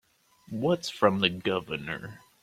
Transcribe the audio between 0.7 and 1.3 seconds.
from the